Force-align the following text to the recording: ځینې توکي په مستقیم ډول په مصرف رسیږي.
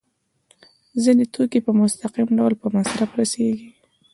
ځینې 1.03 1.23
توکي 1.33 1.59
په 1.65 1.71
مستقیم 1.79 2.29
ډول 2.37 2.53
په 2.61 2.67
مصرف 2.75 3.09
رسیږي. 3.19 3.67